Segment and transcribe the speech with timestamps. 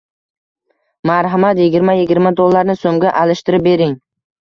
[1.09, 3.99] Marhamat, yigirma yigirma dollarni so'mga alishtirib bering.